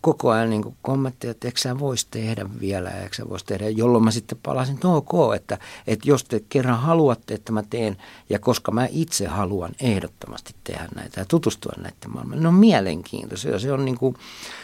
[0.00, 4.04] koko ajan niin kommentteja, että eikö sä voisi tehdä vielä, eikö sä voisi tehdä, jolloin
[4.04, 7.96] mä sitten palasin, että no ok, että, että jos te kerran haluatte, että mä teen,
[8.30, 13.58] ja koska mä itse haluan ehdottomasti tehdä näitä ja tutustua näiden maailmaan, ne on mielenkiintoisia,
[13.58, 14.16] se on, niin kuin,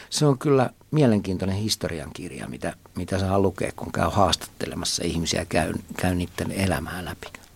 [0.09, 6.15] se on kyllä mielenkiintoinen historiankirja, mitä, mitä saa lukea, kun käy haastattelemassa ihmisiä, käy, käy
[6.15, 7.46] niiden elämää läpi.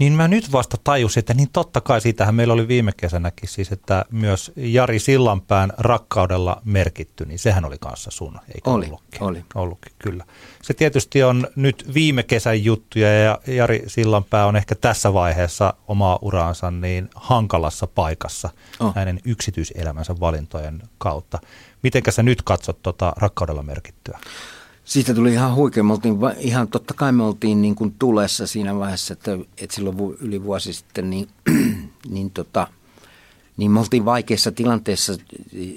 [0.00, 3.72] Niin mä nyt vasta tajusin, että niin totta kai siitähän meillä oli viime kesänäkin siis,
[3.72, 9.22] että myös Jari Sillanpään rakkaudella merkitty, niin sehän oli kanssa sun, eikö oli, ollutkin?
[9.22, 10.24] Oli, ollutkin, kyllä.
[10.62, 16.18] Se tietysti on nyt viime kesän juttuja ja Jari Sillanpää on ehkä tässä vaiheessa omaa
[16.22, 18.94] uraansa niin hankalassa paikassa oh.
[18.94, 21.38] näiden yksityiselämänsä valintojen kautta.
[21.82, 24.18] Mitenkä sä nyt katsot tuota rakkaudella merkittyä?
[24.90, 25.82] Siitä tuli ihan huikea.
[25.82, 29.96] Me oltiin, ihan totta kai me oltiin niin kuin tulessa siinä vaiheessa, että, että silloin
[30.20, 31.28] yli vuosi sitten, niin,
[32.14, 32.66] niin, tota,
[33.56, 35.16] niin me oltiin vaikeassa tilanteessa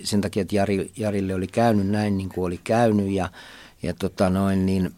[0.04, 3.30] sen takia, että Jari, Jarille oli käynyt näin niin kuin oli käynyt ja,
[3.84, 4.92] ja tota noin, niin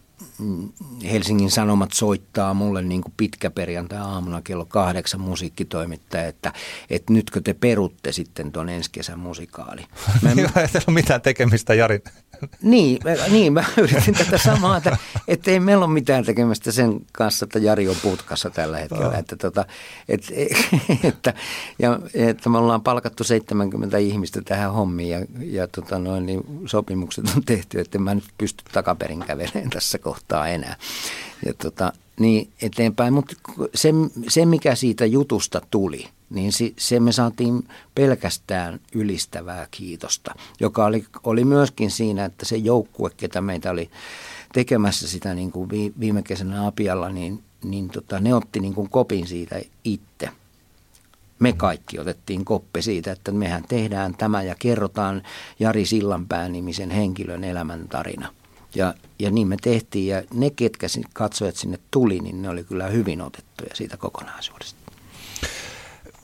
[1.12, 6.54] Helsingin Sanomat soittaa mulle niin kuin pitkä perjantai aamuna kello kahdeksan musiikkitoimittaja, että,
[6.90, 9.82] että nytkö te perutte sitten tuon ensi kesän musikaali.
[10.22, 10.40] Mä en...
[10.40, 12.02] Ei ole mitään tekemistä Jarin
[12.62, 17.00] niin, mä, niin, mä yritin tätä samaa, että, että ei meillä ole mitään tekemistä sen
[17.12, 19.08] kanssa, että Jari on putkassa tällä hetkellä.
[19.08, 19.20] Oh.
[19.20, 19.66] Että, tota,
[20.10, 20.22] et,
[21.04, 21.34] että,
[21.80, 27.26] ja, että me ollaan palkattu 70 ihmistä tähän hommiin ja, ja tota noin, niin sopimukset
[27.36, 30.76] on tehty, että mä nyt pysty takaperin kävelemään tässä kohtaa enää.
[31.46, 33.36] Ja tota, niin eteenpäin, mutta
[33.76, 33.90] se,
[34.28, 41.46] se mikä siitä jutusta tuli– niin se me saatiin pelkästään ylistävää kiitosta, joka oli, oli
[41.46, 43.90] myöskin siinä, että se joukkue, ketä meitä oli
[44.54, 49.28] tekemässä sitä niin kuin viime kesänä Apialla, niin, niin tota, ne otti niin kuin kopin
[49.28, 50.30] siitä itse.
[51.40, 55.24] Me kaikki otettiin koppi siitä, että mehän tehdään tämä ja kerrotaan
[55.60, 58.34] Jari Sillanpään nimisen henkilön elämäntarina.
[58.76, 62.88] Ja, ja niin me tehtiin ja ne, ketkä katsojat sinne tuli, niin ne oli kyllä
[62.88, 64.86] hyvin otettuja siitä kokonaisuudesta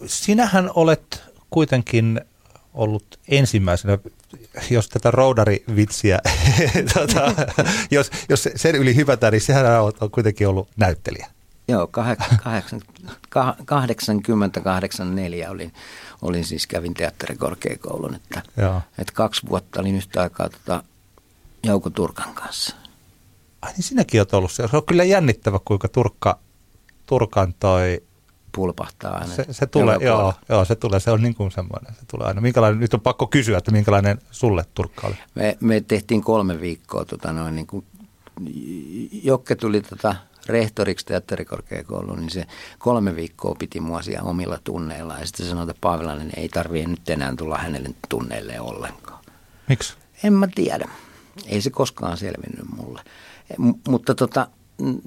[0.06, 2.22] sinähän olet kuitenkin
[2.74, 3.98] ollut ensimmäisenä,
[4.70, 6.20] jos tätä roudarivitsiä,
[6.94, 7.34] tota,
[7.92, 11.28] jos, jos sen yli hypätään, niin sehän on, on kuitenkin ollut näyttelijä.
[11.68, 12.00] Joo, 80-84
[15.50, 15.74] olin,
[16.22, 18.82] olin siis kävin teatterikorkeakoulun, että, Joo.
[18.98, 20.84] että kaksi vuotta olin yhtä aikaa tota
[21.64, 22.76] Jouko Turkan kanssa.
[23.62, 24.68] Ai niin sinäkin olet ollut se.
[24.68, 26.40] Se on kyllä jännittävä, kuinka Turkka,
[27.06, 28.04] Turkan toi
[28.52, 29.36] pulpahtaa aina.
[29.36, 32.42] Se, se tulee, joo, joo, se tulee, se on niin kuin semmoinen, se tulee aina.
[32.42, 35.16] Minkälainen, nyt on pakko kysyä, että minkälainen sulle Turkka oli?
[35.36, 37.86] Me, me tehtiin kolme viikkoa, tota noin, niin kuin,
[39.24, 42.46] Jokke tuli tota, rehtoriksi teatterikorkeakouluun, niin se
[42.80, 45.18] kolme viikkoa piti mua siellä omilla tunneilla.
[45.20, 49.24] Ja sitten sanoi, että Paavilainen ei tarvitse nyt enää tulla hänelle tunneille ollenkaan.
[49.70, 49.94] Miksi?
[50.24, 50.90] En mä tiedä.
[51.46, 53.02] Ei se koskaan selvinnyt mulle.
[53.58, 54.48] M- mutta tota,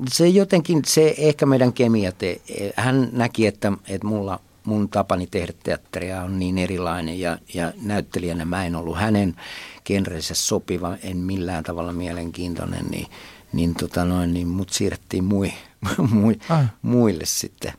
[0.09, 2.41] se jotenkin, se ehkä meidän kemia, te,
[2.77, 8.45] hän näki, että, että mulla, mun tapani tehdä teatteria on niin erilainen ja, ja näyttelijänä
[8.45, 9.37] mä en ollut hänen
[9.85, 13.07] genrensä sopiva, en millään tavalla mielenkiintoinen, niin,
[13.53, 15.53] niin, tota noin, niin mut siirrettiin mui,
[16.13, 16.65] mui, ah.
[16.83, 17.73] muille sitten.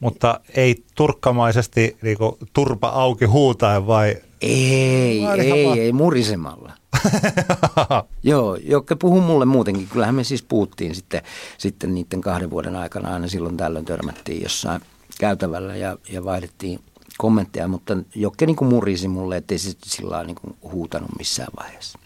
[0.00, 2.18] Mutta ei turkkamaisesti niin
[2.52, 4.16] turpa auki huutaen vai?
[4.40, 6.72] Ei, ei, ei, murisemalla.
[8.22, 9.88] Joo, joka puhuu mulle muutenkin.
[9.88, 11.22] Kyllähän me siis puhuttiin sitten,
[11.58, 14.80] sitten niiden kahden vuoden aikana aina silloin tällöin törmättiin jossain
[15.18, 16.80] käytävällä ja, ja vaihdettiin
[17.18, 21.98] kommentteja, mutta Jokke niin kuin murisi mulle, ettei se sillä niin kuin huutanut missään vaiheessa.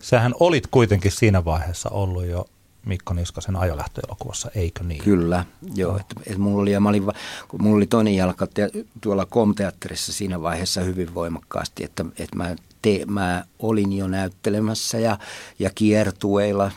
[0.00, 2.46] Sähän olit kuitenkin siinä vaiheessa ollut jo
[2.86, 5.04] Mikko Niskasen ajolähtöelokuvassa, eikö niin?
[5.04, 5.96] Kyllä, joo.
[5.96, 7.02] Että, että mulla, oli, ja mä olin,
[7.48, 12.56] kun mulla oli toinen jalka te, tuolla komteatterissa siinä vaiheessa hyvin voimakkaasti, että, että mä,
[12.82, 15.18] te, mä olin jo näyttelemässä ja,
[15.58, 16.70] ja kiertueilla,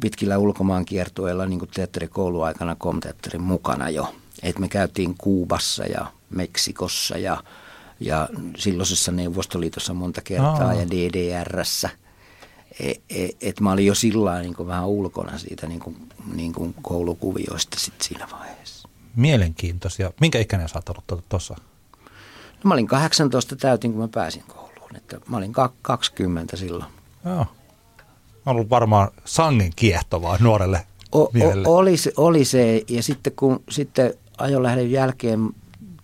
[0.00, 4.14] pitkillä ulkomaan kiertueilla niin kuin teatterikouluaikana komteatterin mukana jo.
[4.42, 7.42] Että me käytiin Kuubassa ja Meksikossa ja,
[8.00, 10.74] ja silloisessa Neuvostoliitossa monta kertaa Aa.
[10.74, 11.90] ja DDRssä–
[12.80, 15.96] että et, et mä olin jo sillä niin vähän ulkona siitä niin kuin,
[16.34, 18.88] niin kuin koulukuvioista sit siinä vaiheessa.
[19.16, 20.12] Mielenkiintoisia.
[20.20, 21.54] Minkä ikäinen sä oot ollut tuossa?
[22.64, 24.67] No mä olin 18 täytin, kun mä pääsin kouluun.
[24.96, 26.90] Että mä olin 20 silloin.
[27.24, 27.46] Joo.
[28.46, 31.30] On ollut varmaan sangen kiehtovaa nuorelle o, o,
[31.64, 35.50] oli, se, oli se, ja sitten kun sitten ajolähdön jälkeen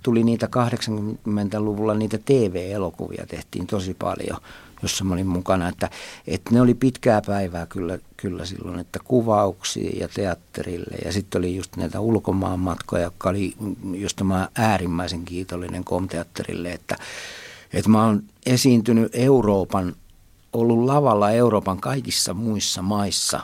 [0.03, 4.39] tuli niitä 80-luvulla niitä TV-elokuvia tehtiin tosi paljon–
[4.85, 5.69] jossa mä olin mukana.
[5.69, 5.91] Että,
[6.27, 10.97] että ne oli pitkää päivää kyllä, kyllä silloin, että kuvauksia ja teatterille.
[11.05, 13.55] Ja sitten oli just näitä ulkomaan matkoja, jotka oli,
[13.93, 16.97] josta mä äärimmäisen kiitollinen komteatterille, että,
[17.75, 19.97] että mä oon esiintynyt Euroopan,
[20.53, 23.41] ollut lavalla Euroopan kaikissa muissa maissa,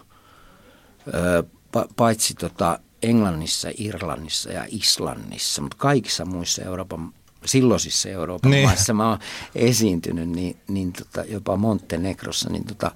[1.97, 7.13] paitsi tota Englannissa, Irlannissa ja Islannissa, mutta kaikissa muissa Euroopan
[7.45, 8.69] silloisissa Euroopan niin.
[8.69, 9.19] maissa mä oon
[9.55, 12.91] esiintynyt, niin, niin tota, jopa Montenegrossa, niin, tota,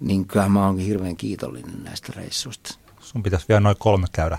[0.00, 2.83] niin kyllä mä oon hirveän kiitollinen näistä reissuista.
[3.04, 4.38] Sun pitäisi vielä noin kolme käydä,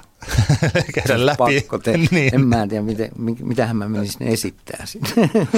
[0.95, 1.37] käydä läpi.
[1.37, 2.35] Pakko te, niin.
[2.35, 3.11] En mä tiedä, miten,
[3.43, 4.85] mitähän mä menisin esittää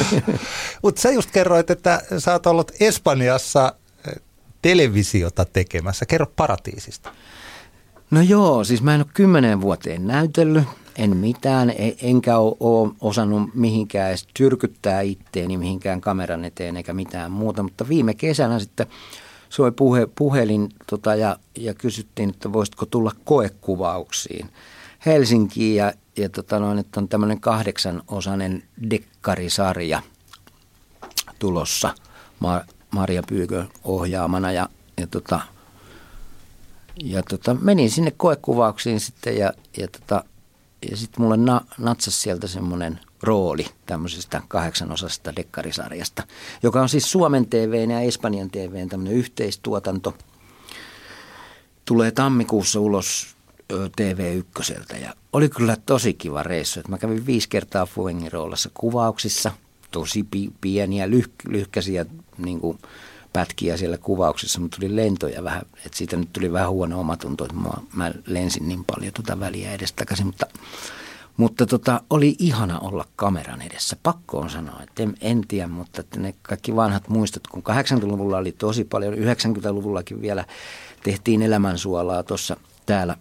[0.84, 3.74] Mutta sä just kerroit, että sä oot ollut Espanjassa
[4.08, 4.22] eh,
[4.62, 6.06] televisiota tekemässä.
[6.06, 7.12] Kerro paratiisista.
[8.12, 10.64] No joo, siis mä en ole kymmeneen vuoteen näytellyt,
[10.98, 17.32] en mitään, e, enkä ole osannut mihinkään edes tyrkyttää itteeni mihinkään kameran eteen eikä mitään
[17.32, 18.88] muuta, mutta viime kesänä sitten
[19.50, 24.50] soi puhe, puhelin tota, ja, ja kysyttiin, että voisitko tulla koekuvauksiin.
[25.06, 30.02] Helsinkiin ja, ja tota noin, että on tämmöinen kahdeksanosainen dekkarisarja
[31.40, 31.94] tulossa
[32.44, 35.40] Mar- Maria Pyykö ohjaamana ja, ja tota,
[37.04, 40.24] ja tota, menin sinne koekuvauksiin sitten ja, ja, tota,
[40.92, 46.24] ja sitten mulle na, natsasi sieltä semmoinen rooli tämmöisestä kahdeksanosasta dekkarisarjasta,
[46.64, 50.14] joka on siis Suomen TVn ja Espanjan TVn tämmöinen yhteistuotanto.
[51.86, 53.38] Tulee tammikuussa ulos
[53.74, 56.80] TV1 ja oli kyllä tosi kiva reissu.
[56.80, 59.52] Että mä kävin viisi kertaa Fuengiroolassa kuvauksissa,
[59.92, 60.26] tosi
[60.62, 62.06] pieniä, lyh, lyhkäisiä
[62.38, 62.80] niin kuin
[63.34, 67.58] pätkiä siellä kuvauksissa, mutta tuli lentoja vähän, että siitä nyt tuli vähän huono omatunto, että
[67.58, 70.46] mä, mä lensin niin paljon tuota väliä edestakaisin, mutta,
[71.38, 73.98] mutta tota, oli ihana olla kameran edessä.
[74.04, 78.38] Pakko on sanoa, että en, en tiedä, mutta että ne kaikki vanhat muistot, kun 80-luvulla
[78.38, 80.46] oli tosi paljon, 90-luvullakin vielä
[81.04, 83.16] tehtiin elämänsuolaa tuossa täällä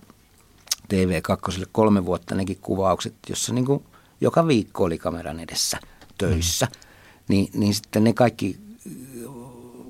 [0.94, 3.84] TV2 kolme vuotta nekin kuvaukset, jossa niin kuin
[4.20, 5.80] joka viikko oli kameran edessä
[6.18, 6.66] töissä.
[6.66, 6.80] Mm.
[7.28, 8.66] Niin, niin sitten ne kaikki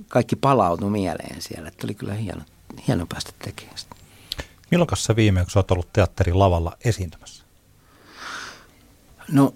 [0.09, 1.69] kaikki palautui mieleen siellä.
[1.69, 2.43] Että oli kyllä hieno,
[2.89, 3.97] hieno päästä tekemään sitä.
[4.71, 7.46] Milloin sä viimeksi olet ollut teatterin lavalla esiintymässä?
[9.33, 9.55] No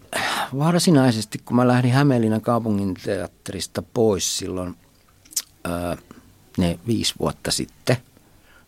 [0.58, 4.76] varsinaisesti, kun mä lähdin Hämeenlinnan kaupungin teatterista pois silloin
[5.64, 5.96] ää,
[6.58, 7.96] ne viisi vuotta sitten,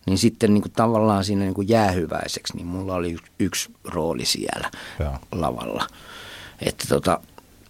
[0.06, 4.24] niin sitten niin kuin tavallaan siinä niin kuin jäähyväiseksi, niin mulla oli yksi, yksi rooli
[4.24, 5.20] siellä ja.
[5.32, 5.86] lavalla.
[6.60, 7.20] Että tota,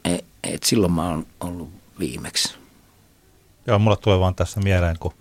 [0.04, 2.54] et, et silloin mä oon ollut viimeksi.
[3.66, 5.12] Joo, mulla tulee vaan tässä mieleen, kun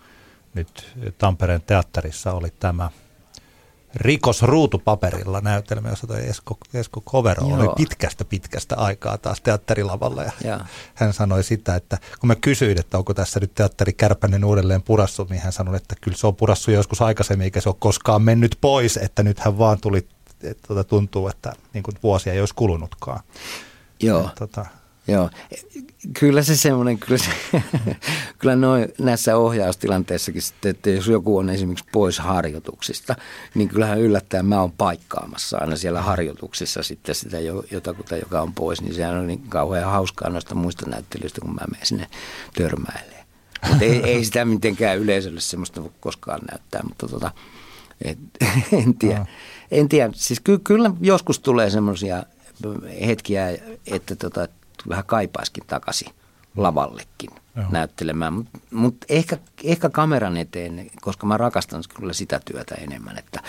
[0.53, 2.89] nyt Tampereen teatterissa oli tämä
[3.95, 7.59] Rikos ruutupaperilla näytelmä, jossa toi Esko, Esko Kovero Joo.
[7.59, 10.23] oli pitkästä pitkästä aikaa taas teatterilavalla.
[10.23, 10.59] Ja ja.
[10.95, 15.27] hän sanoi sitä, että kun mä kysyin, että onko tässä nyt teatteri Kärpänen uudelleen purassu,
[15.29, 18.57] niin hän sanoi, että kyllä se on purassu joskus aikaisemmin, eikä se ole koskaan mennyt
[18.61, 20.07] pois, että nyt hän vaan tuli,
[20.43, 23.19] että tuota, tuntuu, että niin kuin vuosia ei olisi kulunutkaan.
[23.99, 24.21] Joo.
[24.21, 24.65] Ja, tuota,
[25.11, 25.29] Joo,
[26.19, 27.61] kyllä se semmoinen, kyllä, se,
[28.39, 33.15] kyllä noin näissä ohjaustilanteissakin sitten, että jos joku on esimerkiksi pois harjoituksista,
[33.55, 37.37] niin kyllähän yllättäen mä oon paikkaamassa aina siellä harjoituksissa sitten sitä
[37.71, 41.61] jotakuta, joka on pois, niin sehän on niin kauhean hauskaa noista muista näyttelyistä, kun mä
[41.71, 42.07] menen sinne
[42.57, 43.25] törmäilemään.
[43.69, 47.31] Mutta ei, ei sitä mitenkään yleisölle semmoista koskaan näyttää, mutta tota,
[48.01, 48.17] et,
[48.83, 49.25] en tiedä.
[49.71, 52.23] En tiedä, siis ky, kyllä joskus tulee semmoisia
[53.05, 53.49] hetkiä,
[53.87, 54.47] että tota,
[54.89, 56.13] vähän kaipaiskin takaisin
[56.57, 57.65] lavallekin Joo.
[57.71, 58.33] näyttelemään.
[58.33, 63.43] Mutta mut ehkä, ehkä kameran eteen, koska mä rakastan kyllä sitä työtä enemmän, että,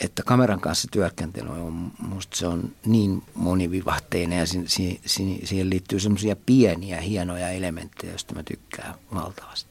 [0.00, 5.70] että kameran kanssa työskentely on, musta se on niin monivivahteinen ja si, si, si, siihen
[5.70, 9.70] liittyy semmoisia pieniä hienoja elementtejä, joista mä tykkään valtavasti.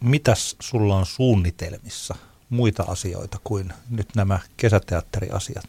[0.00, 2.14] Mitäs sulla on suunnitelmissa
[2.48, 5.68] muita asioita kuin nyt nämä kesäteatteriasiat?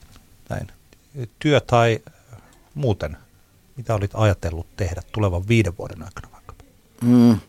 [0.49, 0.67] Näin.
[1.39, 1.99] Työ tai
[2.75, 3.17] muuten–
[3.79, 6.53] mitä olit ajatellut tehdä tulevan viiden vuoden aikana vaikka?
[7.01, 7.39] Mm.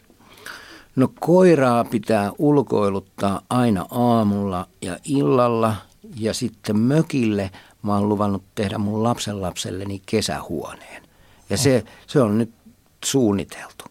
[0.97, 5.77] No koiraa pitää ulkoiluttaa aina aamulla ja illalla
[6.17, 7.51] ja sitten mökille
[7.83, 11.03] mä oon luvannut tehdä mun lapsenlapselleni kesähuoneen.
[11.51, 12.53] Ja se, se on nyt
[13.05, 13.85] suunniteltu.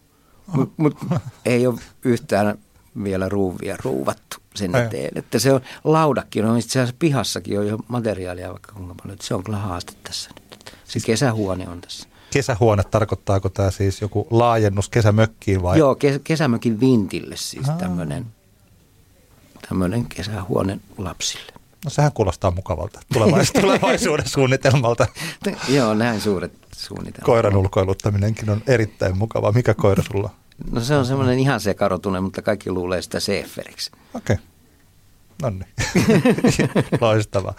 [0.46, 0.98] Mutta mut
[1.44, 2.58] ei ole yhtään
[3.04, 5.18] vielä ruuvia ruuvattu sen eteen.
[5.18, 9.18] Että se on, laudakin on itse asiassa pihassakin on jo materiaalia vaikka kuinka paljon.
[9.20, 10.74] Se on kyllä haaste tässä nyt.
[10.84, 15.78] Se kesähuone on tässä kesähuone, tarkoittaako tämä siis joku laajennus kesämökkiin vai?
[15.78, 18.26] Joo, kes- kesämökin vintille siis tämmöinen
[19.68, 21.52] tämmöinen kesähuone lapsille.
[21.84, 25.06] No sehän kuulostaa mukavalta tulevaisuuden, tulevaisuuden suunnitelmalta.
[25.68, 27.26] Joo, näin suuret suunnitelmat.
[27.26, 29.52] Koiran ulkoiluttaminenkin on erittäin mukavaa.
[29.52, 30.30] Mikä koira sulla
[30.70, 33.90] No se on semmoinen ihan sekarotunen, mutta kaikki luulee sitä Seeferiksi.
[34.14, 34.34] Okei.
[34.34, 34.46] Okay.
[35.42, 35.66] No niin.
[37.00, 37.54] Loistavaa.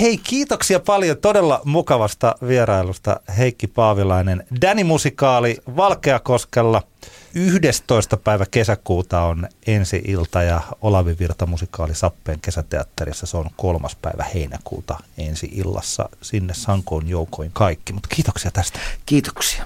[0.00, 4.46] Hei, kiitoksia paljon todella mukavasta vierailusta Heikki Paavilainen.
[4.60, 6.82] Dani-musikaali Valkeakoskella
[7.34, 8.16] 11.
[8.16, 13.26] päivä kesäkuuta on ensi ilta ja Olavi Virta musikaali Sappeen kesäteatterissa.
[13.26, 16.08] Se on kolmas päivä heinäkuuta ensi illassa.
[16.22, 18.78] Sinne sankoon joukoin kaikki, mutta kiitoksia tästä.
[19.06, 19.64] Kiitoksia.